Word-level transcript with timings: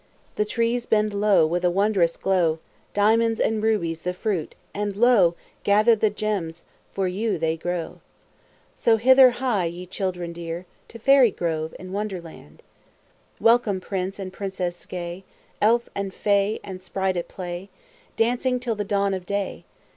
The 0.35 0.45
trees 0.45 0.87
bend 0.87 1.13
low 1.13 1.45
with 1.45 1.63
a 1.63 1.69
wondrous 1.69 2.17
glows 2.17 2.57
Diamonds 2.91 3.39
and 3.39 3.61
rubies 3.61 4.01
the 4.01 4.15
fruit, 4.15 4.55
and 4.73 4.95
lo, 4.95 5.35
Gather 5.63 5.95
the 5.95 6.09
gems, 6.09 6.63
for 6.91 7.07
you 7.07 7.37
they 7.37 7.55
grow. 7.55 7.99
So 8.75 8.97
hither 8.97 9.29
hie, 9.29 9.65
ye 9.65 9.85
children 9.85 10.33
dear! 10.33 10.65
To 10.87 10.97
Fairy 10.97 11.29
Grove 11.29 11.75
in 11.77 11.91
Wonderland! 11.91 12.63
Welcome 13.39 13.79
prince 13.79 14.17
and 14.17 14.33
princess 14.33 14.87
gay, 14.87 15.23
Elf 15.61 15.87
and 15.93 16.11
fay 16.11 16.59
and 16.63 16.81
sprite 16.81 17.15
at 17.17 17.27
play, 17.27 17.69
Dancing 18.17 18.59
till 18.59 18.73
the 18.73 18.83
dawn 18.83 19.13
of 19.13 19.27
day. 19.27 19.65